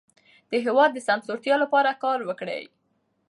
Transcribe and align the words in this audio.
د 0.51 0.53
هېواد 0.65 0.89
د 0.93 0.97
سمسورتیا 1.07 1.55
لپاره 1.63 1.99
کار 2.03 2.19
وکړئ. 2.25 2.63